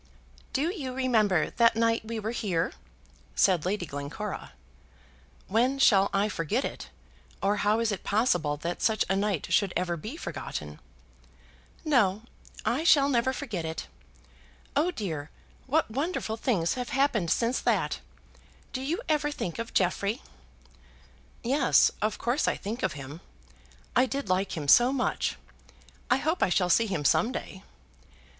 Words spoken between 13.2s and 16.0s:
forget it. Oh dear, what